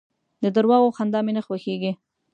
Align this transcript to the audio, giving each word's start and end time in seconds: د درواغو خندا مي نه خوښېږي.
د 0.43 0.45
درواغو 0.55 0.95
خندا 0.97 1.19
مي 1.25 1.31
نه 1.37 1.41
خوښېږي. 1.45 1.91